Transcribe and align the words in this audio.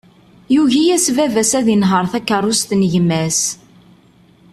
Yugi-yas 0.55 1.05
baba-s 1.15 1.51
ad 1.59 1.67
inher 1.73 2.05
takerrust 2.11 2.69
n 2.79 2.81
gma-s. 2.91 3.41